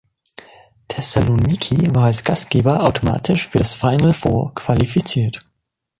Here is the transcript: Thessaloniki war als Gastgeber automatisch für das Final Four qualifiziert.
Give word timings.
Thessaloniki 0.87 1.93
war 1.93 2.05
als 2.05 2.23
Gastgeber 2.23 2.85
automatisch 2.85 3.45
für 3.47 3.59
das 3.59 3.75
Final 3.75 4.13
Four 4.13 4.51
qualifiziert. 4.55 5.45